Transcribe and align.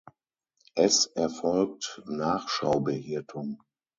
Es 0.73 1.05
erfolgt 1.13 2.01
Nachschaubehirtung. 2.07 3.59